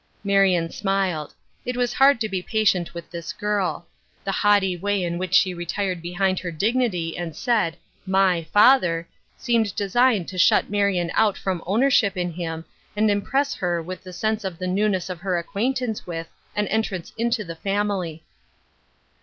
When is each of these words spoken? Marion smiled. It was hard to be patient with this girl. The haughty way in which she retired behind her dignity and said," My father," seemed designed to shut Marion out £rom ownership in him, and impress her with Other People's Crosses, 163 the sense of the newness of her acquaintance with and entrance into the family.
Marion 0.23 0.71
smiled. 0.71 1.35
It 1.63 1.77
was 1.77 1.93
hard 1.93 2.19
to 2.21 2.27
be 2.27 2.41
patient 2.41 2.95
with 2.95 3.11
this 3.11 3.33
girl. 3.33 3.85
The 4.23 4.31
haughty 4.31 4.75
way 4.75 5.03
in 5.03 5.19
which 5.19 5.35
she 5.35 5.53
retired 5.53 6.01
behind 6.01 6.39
her 6.39 6.49
dignity 6.49 7.15
and 7.15 7.35
said," 7.35 7.77
My 8.19 8.41
father," 8.45 9.07
seemed 9.37 9.75
designed 9.75 10.27
to 10.29 10.39
shut 10.39 10.71
Marion 10.71 11.11
out 11.13 11.35
£rom 11.45 11.61
ownership 11.67 12.17
in 12.17 12.31
him, 12.33 12.65
and 12.97 13.11
impress 13.11 13.53
her 13.53 13.79
with 13.79 13.99
Other 13.99 14.05
People's 14.05 14.21
Crosses, 14.21 14.21
163 14.23 14.29
the 14.31 14.35
sense 14.39 14.43
of 14.43 14.57
the 14.57 14.73
newness 14.73 15.09
of 15.11 15.19
her 15.21 15.37
acquaintance 15.37 16.07
with 16.07 16.29
and 16.55 16.67
entrance 16.69 17.13
into 17.15 17.43
the 17.43 17.55
family. 17.55 18.23